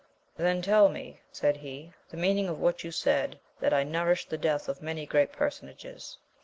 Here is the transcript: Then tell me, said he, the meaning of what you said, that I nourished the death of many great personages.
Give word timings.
Then 0.35 0.63
tell 0.63 0.89
me, 0.89 1.19
said 1.31 1.57
he, 1.57 1.93
the 2.09 2.17
meaning 2.17 2.49
of 2.49 2.59
what 2.59 2.83
you 2.83 2.89
said, 2.89 3.39
that 3.59 3.71
I 3.71 3.83
nourished 3.83 4.31
the 4.31 4.35
death 4.39 4.67
of 4.67 4.81
many 4.81 5.05
great 5.05 5.31
personages. 5.31 6.17